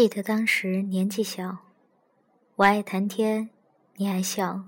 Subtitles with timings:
[0.00, 1.58] 记得当时年纪小，
[2.56, 3.50] 我爱谈天，
[3.96, 4.64] 你爱笑。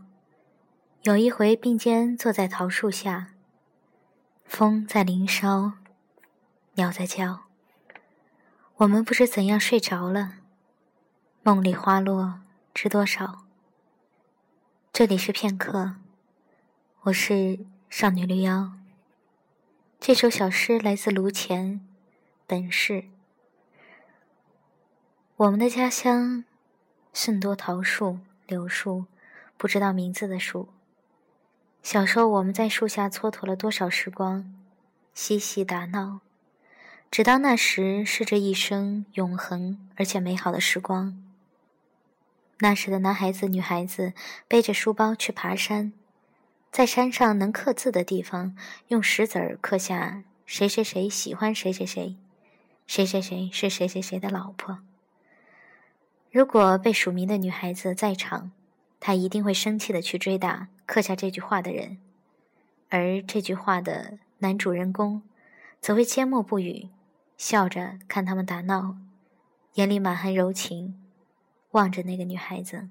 [1.05, 3.33] 有一回并肩坐在桃树下，
[4.45, 5.73] 风在林梢，
[6.75, 7.45] 鸟在叫。
[8.75, 10.35] 我们不知怎样睡着了，
[11.43, 12.43] 梦里花落
[12.75, 13.47] 知多少。
[14.93, 15.95] 这里是片刻，
[17.05, 18.75] 我是少女绿妖。
[19.99, 21.81] 这首小诗来自卢前，
[22.47, 23.05] 本是。
[25.43, 26.45] 我们的家乡，
[27.13, 29.07] 甚多桃树、柳树，
[29.57, 30.69] 不知道名字的树。
[31.83, 34.55] 小时候，我们在树下蹉跎了多少时光，
[35.15, 36.21] 嬉戏打闹，
[37.11, 41.21] 直到那时是这一生永恒而且美好的时光。
[42.61, 44.13] 那时的男孩子、女孩子
[44.47, 45.93] 背着书包去爬山，
[46.71, 48.57] 在山上能刻字的地方，
[48.87, 52.17] 用石子儿刻下“谁谁谁喜欢谁谁谁，
[52.87, 54.79] 谁谁谁是谁谁谁的老婆”。
[56.33, 58.53] 如果被署名的女孩子在场，
[58.99, 61.99] 她一定会生气的去追打刻下这句话的人，
[62.89, 65.21] 而这句话的男主人公，
[65.79, 66.89] 则会缄默不语，
[67.37, 68.97] 笑着看他们打闹，
[69.75, 70.99] 眼里满含柔情，
[71.73, 72.89] 望着那个女孩子。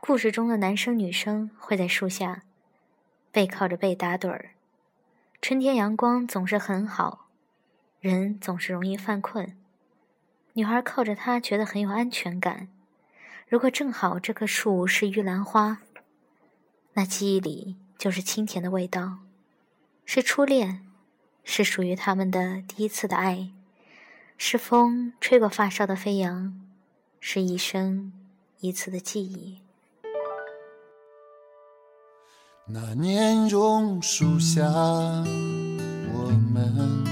[0.00, 2.42] 故事中的男生女生会在树下，
[3.30, 4.50] 背靠着背打盹儿，
[5.40, 7.28] 春天阳光总是很好，
[8.00, 9.56] 人总是容易犯困。
[10.54, 12.68] 女孩靠着它，觉得很有安全感。
[13.48, 15.78] 如果正好这棵树是玉兰花，
[16.92, 19.18] 那记忆里就是清甜的味道，
[20.04, 20.86] 是初恋，
[21.42, 23.50] 是属于他们的第一次的爱，
[24.36, 26.54] 是风吹过发梢的飞扬，
[27.18, 28.12] 是一生
[28.60, 29.60] 一次的记忆。
[32.66, 34.62] 那年榕树下，
[36.12, 37.04] 我们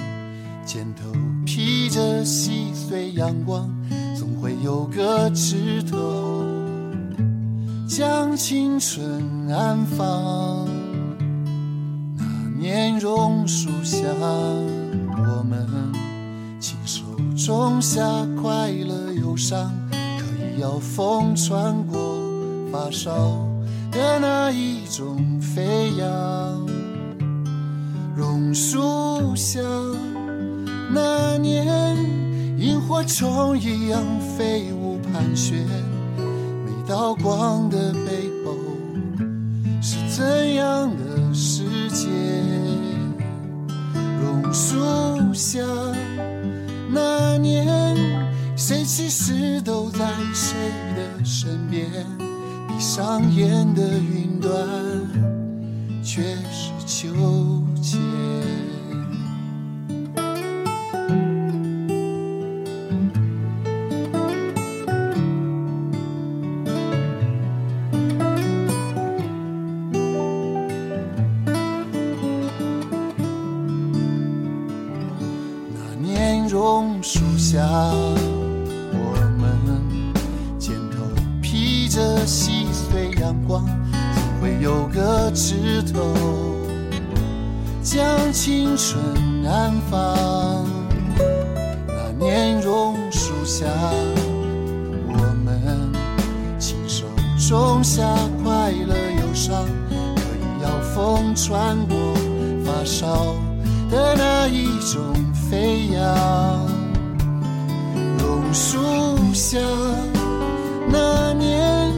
[0.65, 1.40] 肩头。
[1.53, 3.69] 披着细碎阳光，
[4.17, 6.45] 总会有个枝头
[7.89, 10.69] 将青春安放。
[12.17, 12.25] 那
[12.57, 13.99] 年榕树下，
[15.09, 15.67] 我们
[16.61, 17.03] 亲手
[17.37, 18.01] 种下
[18.41, 21.99] 快乐忧伤，可以要风穿过
[22.71, 23.11] 发梢
[23.91, 26.07] 的那一种飞扬。
[28.15, 29.59] 榕树下。
[30.93, 31.97] 那年，
[32.59, 34.03] 萤火虫一样
[34.37, 35.65] 飞舞盘旋，
[36.65, 38.57] 每道光的背后
[39.81, 42.09] 是怎样的世界？
[44.21, 44.79] 榕树
[45.33, 45.61] 下，
[46.93, 47.97] 那年，
[48.57, 50.57] 谁其实都在谁
[50.97, 51.87] 的身边？
[52.67, 54.51] 闭上眼的云端，
[56.03, 57.09] 却是秋
[88.83, 88.99] 春
[89.47, 90.65] 安放。
[91.87, 93.67] 那年榕树下，
[95.07, 95.13] 我
[95.45, 95.93] 们
[96.59, 97.05] 亲手
[97.37, 98.03] 种下
[98.43, 101.95] 快乐忧伤，可以要风穿过
[102.65, 103.35] 发梢
[103.91, 106.67] 的那一种飞扬。
[108.19, 108.79] 榕树
[109.35, 109.59] 下，
[110.89, 111.93] 那年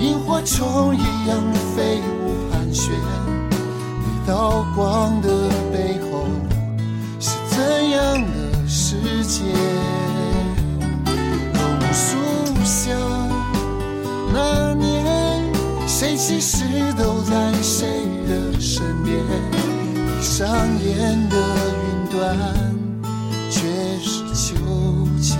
[0.00, 1.38] 萤火虫一样
[1.76, 2.92] 飞舞盘旋。
[2.92, 5.28] 一道光的
[20.38, 20.46] 上
[20.80, 21.36] 演的
[21.82, 22.38] 云端
[23.50, 23.58] 却
[23.98, 24.54] 是秋
[25.20, 25.36] 千。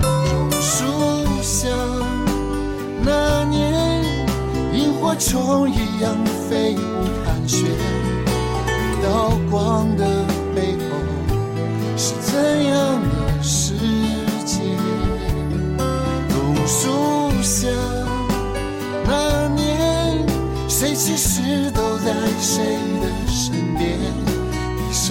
[0.00, 1.68] 榕树下
[3.04, 4.02] 那年
[4.72, 6.16] 萤火虫一样
[6.48, 6.91] 飞。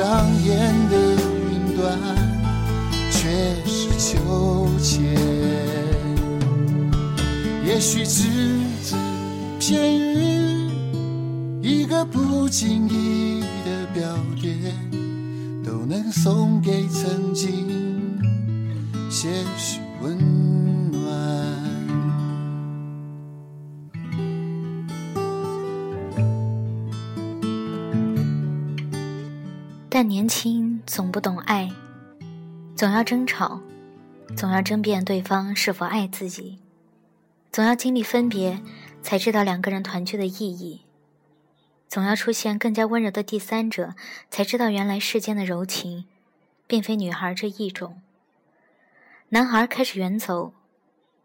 [0.01, 0.57] 上眼
[0.89, 0.97] 的
[1.51, 1.79] 云端。
[3.11, 3.29] 却
[3.67, 4.99] 是秋千，
[7.63, 8.23] 也许只
[8.81, 8.95] 字
[9.59, 10.71] 片语，
[11.61, 14.73] 一个不经意的表点，
[15.63, 18.17] 都能送给曾经
[19.07, 20.17] 些许温
[29.93, 31.69] 但年轻总不懂爱。
[32.77, 33.59] 总要争吵，
[34.37, 36.59] 总要争辩对方是否爱自己，
[37.51, 38.61] 总要经历分别，
[39.01, 40.85] 才知道两个人团聚的意义；
[41.89, 43.93] 总要出现更加温柔的第三者，
[44.29, 46.05] 才知道原来世间的柔情，
[46.65, 48.01] 并非女孩这一种。
[49.27, 50.53] 男孩开始远走，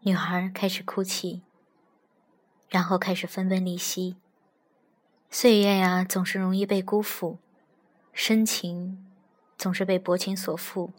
[0.01, 1.41] 女孩开始哭泣，
[2.67, 4.17] 然后开始分崩离析。
[5.31, 7.39] 岁月呀，总是容易被辜负，
[8.19, 9.05] 深情
[9.59, 10.91] 总是被薄情所负。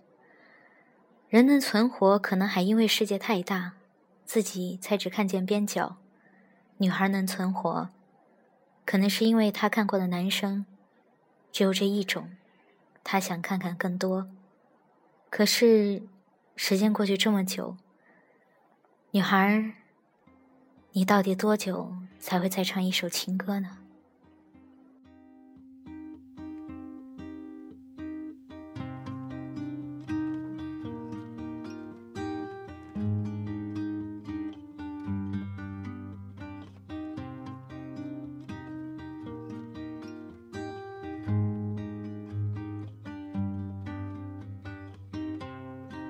[1.28, 3.72] 人能存活，可能还因为世界太大，
[4.24, 5.96] 自己才只看见边角；
[6.76, 7.88] 女孩能存活，
[8.84, 10.64] 可能是因为她看过的男生
[11.50, 12.30] 只有这一种，
[13.02, 14.30] 她想看看更多。
[15.28, 16.04] 可是，
[16.54, 17.76] 时间过去这么久，
[19.10, 19.72] 女孩，
[20.92, 23.77] 你到底多久才会再唱一首情歌呢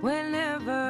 [0.01, 0.88] ？whenever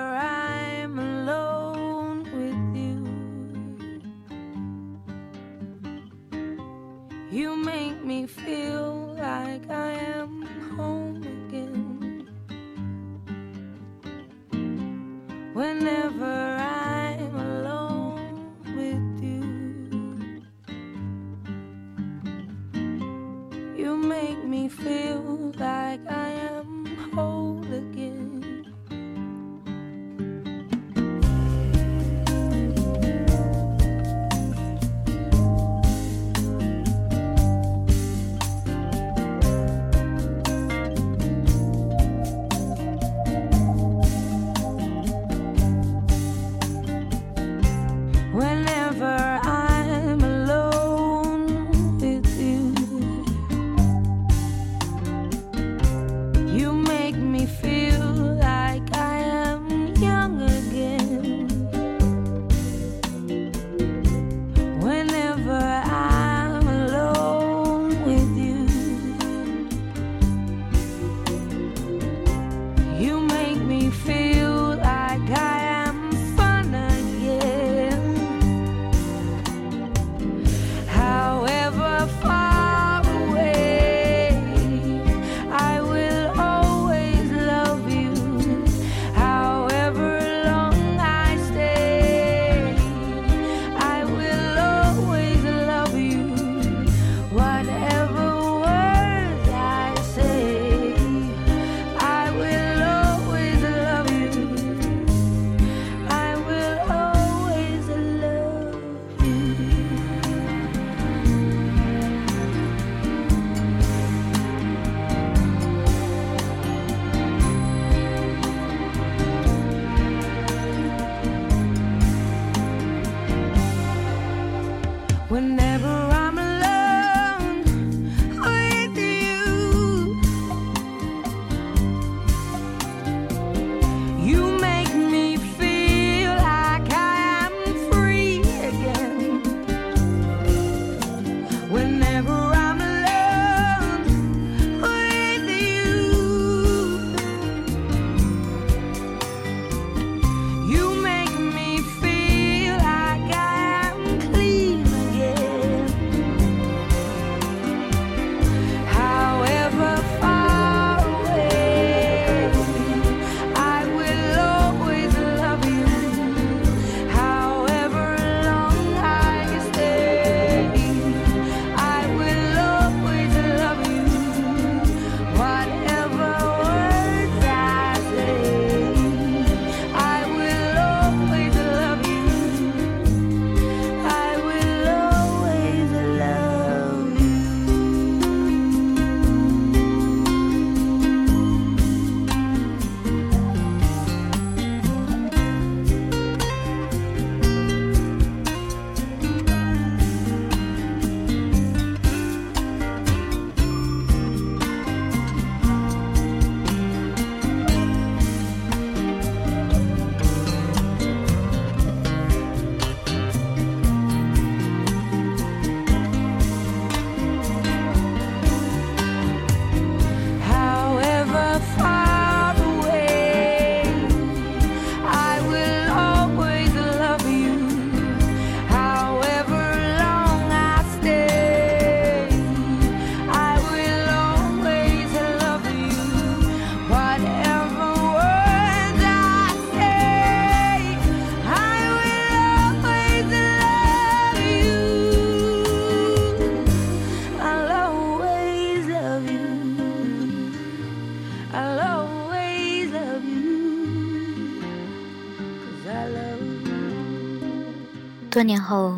[258.38, 258.96] 多年后，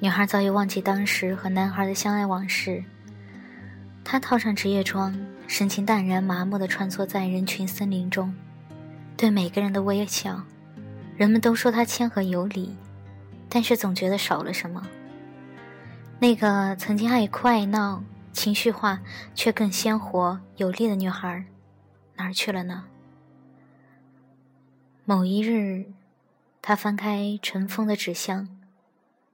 [0.00, 2.82] 女孩早已忘记当时和男孩的相爱往事。
[4.02, 5.14] 她套上职业装，
[5.46, 8.34] 神情淡然麻木地穿梭在人群森林中，
[9.14, 10.42] 对每个人的微笑。
[11.18, 12.74] 人们都说她谦和有礼，
[13.50, 14.82] 但是总觉得少了什么。
[16.18, 18.02] 那个曾经爱哭爱闹、
[18.32, 18.98] 情绪化
[19.34, 21.44] 却更鲜活有力的女孩，
[22.16, 22.84] 哪儿去了呢？
[25.04, 25.84] 某一日，
[26.62, 28.48] 她翻开尘封的纸箱，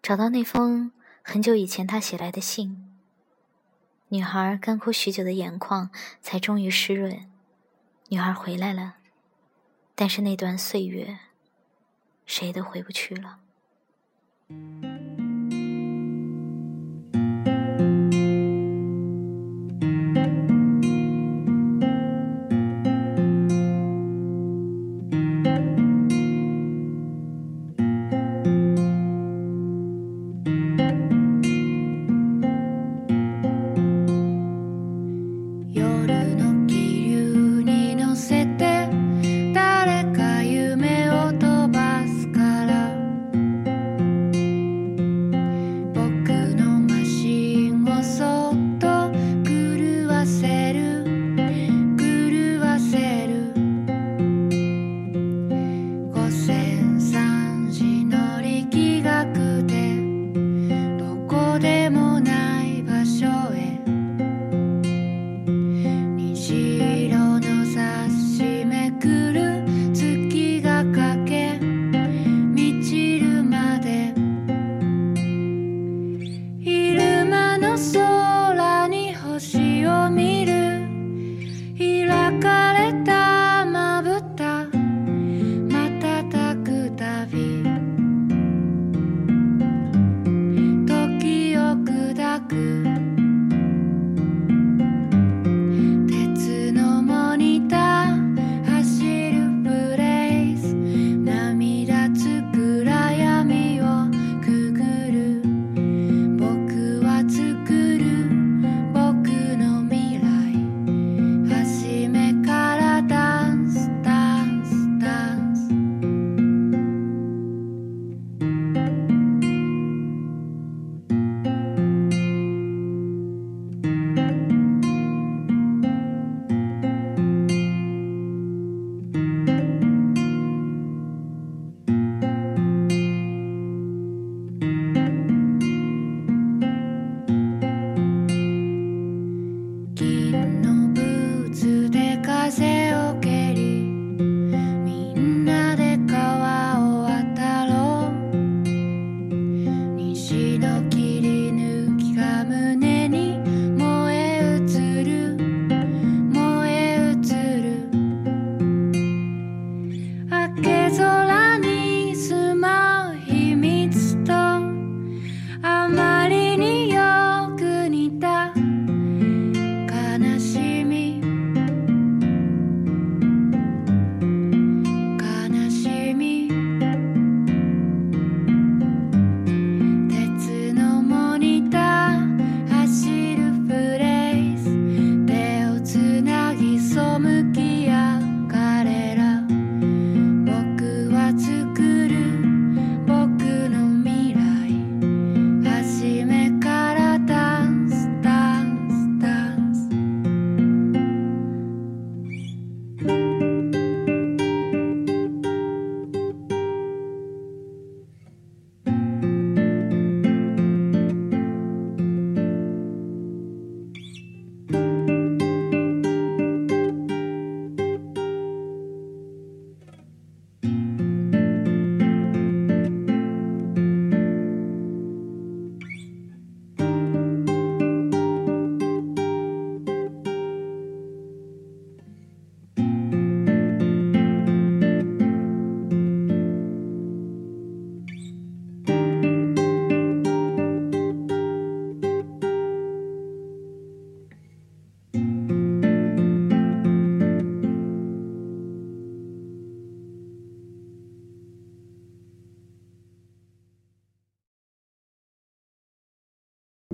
[0.04, 0.92] 找到那封
[1.22, 2.94] 很久以前他写来的信。
[4.08, 5.88] 女孩干枯许久的眼眶
[6.20, 7.26] 才终于湿润。
[8.10, 8.96] 女孩回来了，
[9.94, 11.20] 但是那段岁月，
[12.26, 13.38] 谁都回不去了。